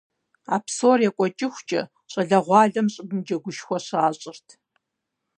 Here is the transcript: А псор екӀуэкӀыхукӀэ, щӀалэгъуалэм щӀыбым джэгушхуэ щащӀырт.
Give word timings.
А 0.55 0.57
псор 0.65 0.99
екӀуэкӀыхукӀэ, 1.07 1.81
щӀалэгъуалэм 2.11 2.87
щӀыбым 2.93 3.19
джэгушхуэ 3.25 3.77
щащӀырт. 3.85 4.47